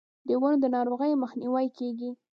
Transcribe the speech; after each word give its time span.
د 0.27 0.29
ونو 0.41 0.57
د 0.61 0.65
ناروغیو 0.75 1.21
مخنیوی 1.23 1.67
کیږي. 1.77 2.09